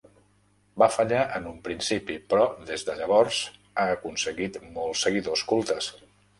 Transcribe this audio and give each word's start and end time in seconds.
Va 0.83 0.87
fallar 0.95 1.19
en 1.39 1.45
un 1.51 1.59
principi, 1.67 2.15
però 2.33 2.47
des 2.71 2.87
de 2.89 2.97
llavors 3.03 3.45
ha 3.63 3.87
aconseguit 3.99 4.61
molts 4.81 5.07
seguidors 5.09 5.49
cultes. 5.55 5.95